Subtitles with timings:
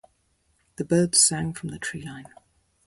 [0.77, 2.31] The birds sang from the treeline.